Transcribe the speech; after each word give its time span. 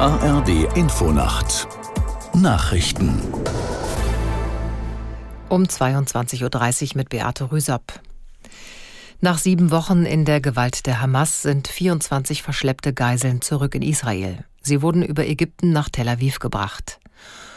ARD 0.00 0.76
Infonacht 0.76 1.66
Nachrichten 2.32 3.20
um 5.48 5.64
22.30 5.64 6.42
Uhr 6.84 6.88
mit 6.94 7.08
Beate 7.08 7.50
Rüsapp. 7.50 8.00
Nach 9.20 9.38
sieben 9.38 9.72
Wochen 9.72 10.04
in 10.04 10.24
der 10.24 10.40
Gewalt 10.40 10.86
der 10.86 11.00
Hamas 11.00 11.42
sind 11.42 11.66
24 11.66 12.44
verschleppte 12.44 12.94
Geiseln 12.94 13.40
zurück 13.40 13.74
in 13.74 13.82
Israel. 13.82 14.44
Sie 14.62 14.82
wurden 14.82 15.02
über 15.02 15.26
Ägypten 15.26 15.72
nach 15.72 15.88
Tel 15.88 16.08
Aviv 16.08 16.38
gebracht. 16.38 17.00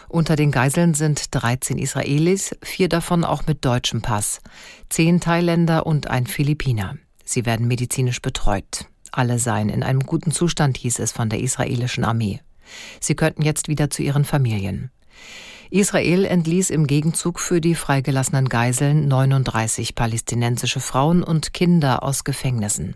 Unter 0.09 0.35
den 0.35 0.49
Geiseln 0.49 0.95
sind 0.95 1.35
13 1.35 1.77
Israelis, 1.77 2.55
vier 2.63 2.89
davon 2.89 3.23
auch 3.23 3.45
mit 3.45 3.63
deutschem 3.63 4.01
Pass, 4.01 4.41
zehn 4.89 5.19
Thailänder 5.19 5.85
und 5.85 6.09
ein 6.09 6.25
Philippiner. 6.25 6.95
Sie 7.23 7.45
werden 7.45 7.67
medizinisch 7.67 8.19
betreut. 8.19 8.87
Alle 9.11 9.39
seien 9.39 9.69
in 9.69 9.83
einem 9.83 10.01
guten 10.01 10.31
Zustand, 10.31 10.77
hieß 10.77 10.99
es 10.99 11.11
von 11.11 11.29
der 11.29 11.41
israelischen 11.41 12.05
Armee. 12.05 12.41
Sie 12.99 13.15
könnten 13.15 13.41
jetzt 13.41 13.67
wieder 13.67 13.89
zu 13.89 14.01
ihren 14.01 14.23
Familien. 14.23 14.91
Israel 15.69 16.25
entließ 16.25 16.69
im 16.69 16.85
Gegenzug 16.85 17.39
für 17.39 17.61
die 17.61 17.75
freigelassenen 17.75 18.49
Geiseln 18.49 19.07
39 19.07 19.95
palästinensische 19.95 20.81
Frauen 20.81 21.23
und 21.23 21.53
Kinder 21.53 22.03
aus 22.03 22.23
Gefängnissen. 22.23 22.95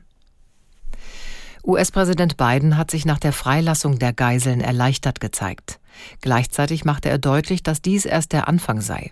US-Präsident 1.63 2.37
Biden 2.37 2.77
hat 2.77 2.91
sich 2.91 3.05
nach 3.05 3.17
der 3.17 3.33
Freilassung 3.33 3.97
der 3.97 4.13
Geiseln 4.13 4.61
erleichtert 4.61 5.19
gezeigt. 5.19 5.79
Gleichzeitig 6.21 6.85
machte 6.85 7.09
er 7.09 7.17
deutlich, 7.17 7.63
dass 7.63 7.81
dies 7.81 8.05
erst 8.05 8.33
der 8.33 8.47
Anfang 8.47 8.81
sei. 8.81 9.09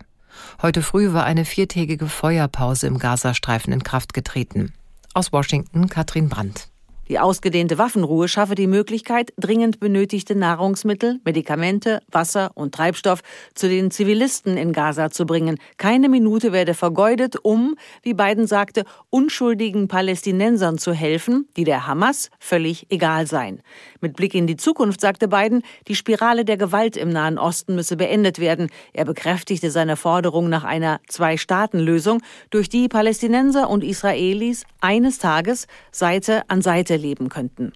Heute 0.62 0.82
früh 0.82 1.12
war 1.12 1.24
eine 1.24 1.44
viertägige 1.44 2.06
Feuerpause 2.06 2.86
im 2.86 2.98
Gazastreifen 2.98 3.72
in 3.72 3.82
Kraft 3.82 4.14
getreten. 4.14 4.72
Aus 5.14 5.32
Washington 5.32 5.88
Katrin 5.88 6.28
Brandt. 6.28 6.68
Die 7.08 7.18
ausgedehnte 7.18 7.76
Waffenruhe 7.76 8.28
schaffe 8.28 8.54
die 8.54 8.66
Möglichkeit, 8.66 9.34
dringend 9.38 9.78
benötigte 9.78 10.34
Nahrungsmittel, 10.34 11.20
Medikamente, 11.22 12.00
Wasser 12.10 12.52
und 12.54 12.74
Treibstoff 12.74 13.20
zu 13.54 13.68
den 13.68 13.90
Zivilisten 13.90 14.56
in 14.56 14.72
Gaza 14.72 15.10
zu 15.10 15.26
bringen. 15.26 15.58
Keine 15.76 16.08
Minute 16.08 16.52
werde 16.52 16.72
vergeudet, 16.72 17.36
um, 17.42 17.76
wie 18.02 18.14
Biden 18.14 18.46
sagte, 18.46 18.84
unschuldigen 19.10 19.86
Palästinensern 19.86 20.78
zu 20.78 20.94
helfen, 20.94 21.46
die 21.58 21.64
der 21.64 21.86
Hamas 21.86 22.30
völlig 22.38 22.86
egal 22.88 23.26
seien. 23.26 23.60
Mit 24.00 24.16
Blick 24.16 24.34
in 24.34 24.46
die 24.46 24.56
Zukunft 24.56 25.02
sagte 25.02 25.28
Biden, 25.28 25.62
die 25.88 25.96
Spirale 25.96 26.46
der 26.46 26.56
Gewalt 26.56 26.96
im 26.96 27.10
Nahen 27.10 27.38
Osten 27.38 27.74
müsse 27.74 27.98
beendet 27.98 28.38
werden. 28.38 28.68
Er 28.94 29.04
bekräftigte 29.04 29.70
seine 29.70 29.96
Forderung 29.96 30.48
nach 30.48 30.64
einer 30.64 31.00
Zwei-Staaten-Lösung, 31.08 32.22
durch 32.48 32.70
die 32.70 32.88
Palästinenser 32.88 33.68
und 33.68 33.84
Israelis 33.84 34.64
eines 34.80 35.18
Tages 35.18 35.66
Seite 35.92 36.42
an 36.48 36.62
Seite 36.62 36.93
leben 36.96 37.28
könnten. 37.28 37.72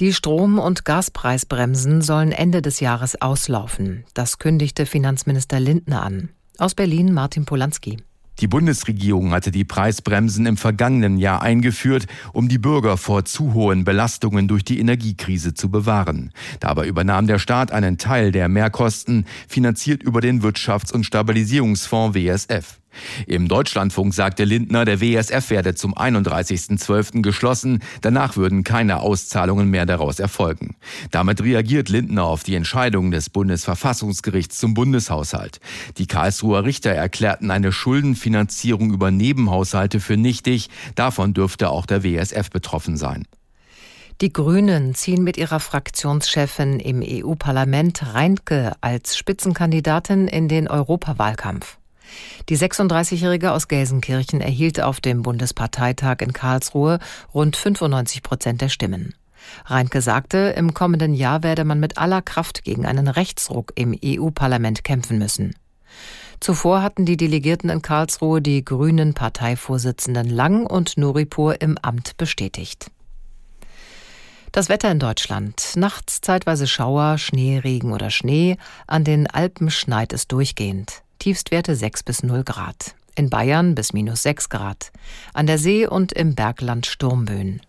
Die 0.00 0.12
Strom- 0.12 0.60
und 0.60 0.84
Gaspreisbremsen 0.84 2.02
sollen 2.02 2.30
Ende 2.30 2.62
des 2.62 2.78
Jahres 2.78 3.20
auslaufen. 3.20 4.04
Das 4.14 4.38
kündigte 4.38 4.86
Finanzminister 4.86 5.58
Lindner 5.58 6.02
an. 6.02 6.28
Aus 6.56 6.74
Berlin 6.74 7.12
Martin 7.12 7.44
Polanski. 7.44 7.98
Die 8.40 8.46
Bundesregierung 8.46 9.32
hatte 9.32 9.50
die 9.50 9.64
Preisbremsen 9.64 10.46
im 10.46 10.56
vergangenen 10.56 11.18
Jahr 11.18 11.42
eingeführt, 11.42 12.06
um 12.32 12.48
die 12.48 12.58
Bürger 12.58 12.96
vor 12.96 13.24
zu 13.24 13.52
hohen 13.52 13.82
Belastungen 13.82 14.46
durch 14.46 14.64
die 14.64 14.78
Energiekrise 14.78 15.54
zu 15.54 15.70
bewahren. 15.70 16.30
Dabei 16.60 16.86
übernahm 16.86 17.26
der 17.26 17.40
Staat 17.40 17.72
einen 17.72 17.98
Teil 17.98 18.30
der 18.30 18.48
Mehrkosten, 18.48 19.26
finanziert 19.48 20.04
über 20.04 20.20
den 20.20 20.40
Wirtschafts- 20.42 20.92
und 20.92 21.04
Stabilisierungsfonds 21.04 22.14
WSF. 22.14 22.78
Im 23.26 23.48
Deutschlandfunk 23.48 24.14
sagte 24.14 24.44
Lindner, 24.44 24.84
der 24.84 25.00
WSF 25.00 25.50
werde 25.50 25.74
zum 25.74 25.94
31.12. 25.94 27.22
geschlossen, 27.22 27.82
danach 28.00 28.36
würden 28.36 28.64
keine 28.64 29.00
Auszahlungen 29.00 29.68
mehr 29.68 29.86
daraus 29.86 30.18
erfolgen. 30.18 30.76
Damit 31.10 31.42
reagiert 31.42 31.88
Lindner 31.88 32.24
auf 32.24 32.42
die 32.42 32.54
Entscheidung 32.54 33.10
des 33.10 33.30
Bundesverfassungsgerichts 33.30 34.58
zum 34.58 34.74
Bundeshaushalt. 34.74 35.60
Die 35.98 36.06
Karlsruher 36.06 36.64
Richter 36.64 36.90
erklärten 36.90 37.50
eine 37.50 37.72
Schuldenfinanzierung 37.72 38.92
über 38.92 39.10
Nebenhaushalte 39.10 40.00
für 40.00 40.16
nichtig, 40.16 40.68
davon 40.94 41.34
dürfte 41.34 41.70
auch 41.70 41.86
der 41.86 42.04
WSF 42.04 42.50
betroffen 42.50 42.96
sein. 42.96 43.24
Die 44.20 44.32
Grünen 44.32 44.96
ziehen 44.96 45.22
mit 45.22 45.36
ihrer 45.36 45.60
Fraktionschefin 45.60 46.80
im 46.80 47.04
EU-Parlament 47.04 48.14
Reinke 48.14 48.72
als 48.80 49.16
Spitzenkandidatin 49.16 50.26
in 50.26 50.48
den 50.48 50.66
Europawahlkampf. 50.66 51.78
Die 52.48 52.56
36-Jährige 52.56 53.52
aus 53.52 53.68
Gelsenkirchen 53.68 54.40
erhielt 54.40 54.80
auf 54.80 55.00
dem 55.00 55.22
Bundesparteitag 55.22 56.16
in 56.20 56.32
Karlsruhe 56.32 56.98
rund 57.34 57.56
95 57.56 58.22
Prozent 58.22 58.60
der 58.60 58.68
Stimmen. 58.68 59.14
Reinke 59.64 60.02
sagte, 60.02 60.54
im 60.56 60.74
kommenden 60.74 61.14
Jahr 61.14 61.42
werde 61.42 61.64
man 61.64 61.80
mit 61.80 61.98
aller 61.98 62.22
Kraft 62.22 62.64
gegen 62.64 62.86
einen 62.86 63.08
Rechtsruck 63.08 63.72
im 63.76 63.96
EU-Parlament 64.04 64.84
kämpfen 64.84 65.18
müssen. 65.18 65.54
Zuvor 66.40 66.82
hatten 66.82 67.04
die 67.04 67.16
Delegierten 67.16 67.68
in 67.68 67.82
Karlsruhe 67.82 68.40
die 68.40 68.64
grünen 68.64 69.14
Parteivorsitzenden 69.14 70.28
Lang 70.28 70.66
und 70.66 70.96
Nuripur 70.96 71.60
im 71.60 71.76
Amt 71.78 72.16
bestätigt. 72.16 72.90
Das 74.52 74.68
Wetter 74.68 74.90
in 74.90 74.98
Deutschland. 74.98 75.72
Nachts 75.76 76.20
zeitweise 76.20 76.66
Schauer, 76.66 77.18
Schnee, 77.18 77.58
Regen 77.58 77.92
oder 77.92 78.10
Schnee. 78.10 78.56
An 78.86 79.04
den 79.04 79.26
Alpen 79.26 79.70
schneit 79.70 80.12
es 80.12 80.26
durchgehend. 80.26 81.02
Tiefstwerte 81.18 81.74
6 81.74 82.04
bis 82.04 82.22
0 82.22 82.44
Grad. 82.44 82.94
In 83.16 83.30
Bayern 83.30 83.74
bis 83.74 83.92
minus 83.92 84.22
6 84.22 84.48
Grad. 84.48 84.92
An 85.34 85.46
der 85.46 85.58
See 85.58 85.86
und 85.86 86.12
im 86.12 86.34
Bergland 86.34 86.86
Sturmböen. 86.86 87.60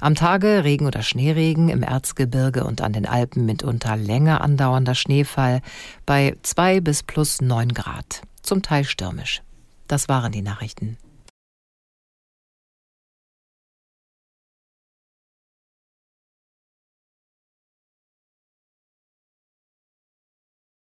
Am 0.00 0.14
Tage 0.14 0.64
Regen 0.64 0.86
oder 0.86 1.02
Schneeregen, 1.02 1.68
im 1.68 1.82
Erzgebirge 1.82 2.64
und 2.64 2.80
an 2.80 2.92
den 2.92 3.04
Alpen 3.04 3.44
mitunter 3.44 3.96
länger 3.96 4.40
andauernder 4.40 4.94
Schneefall 4.94 5.60
bei 6.06 6.36
2 6.42 6.80
bis 6.80 7.02
plus 7.02 7.40
9 7.40 7.74
Grad. 7.74 8.22
Zum 8.42 8.62
Teil 8.62 8.84
stürmisch. 8.84 9.42
Das 9.88 10.08
waren 10.08 10.32
die 10.32 10.42
Nachrichten. 10.42 10.96